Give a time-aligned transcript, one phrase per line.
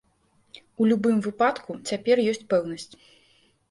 [0.81, 2.93] У любым выпадку, цяпер ёсць пэўнасць.